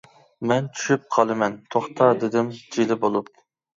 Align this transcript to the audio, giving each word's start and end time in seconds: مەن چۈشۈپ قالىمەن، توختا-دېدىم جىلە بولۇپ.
مەن 0.51 0.69
چۈشۈپ 0.77 1.03
قالىمەن، 1.17 1.59
توختا-دېدىم 1.75 2.53
جىلە 2.77 2.99
بولۇپ. 3.05 3.31